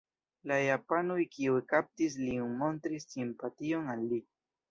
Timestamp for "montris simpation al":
2.63-4.05